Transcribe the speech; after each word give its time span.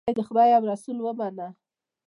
جینۍ 0.05 0.15
د 0.19 0.21
خدای 0.27 0.49
او 0.55 0.61
د 0.65 0.69
رسول 0.73 0.97
ومنه 0.99 1.47